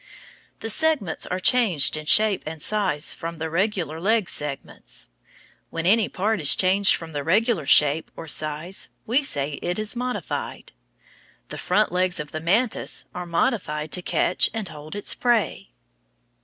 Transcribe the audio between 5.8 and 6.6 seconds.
any part is